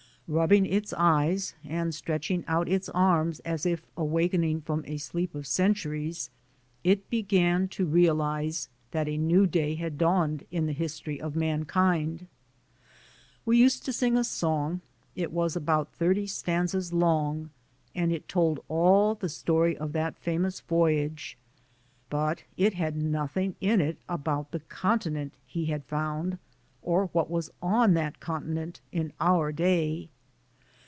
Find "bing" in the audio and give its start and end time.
0.49-0.65